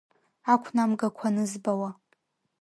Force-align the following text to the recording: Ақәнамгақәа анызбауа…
Ақәнамгақәа 0.53 1.25
анызбауа… 1.29 1.89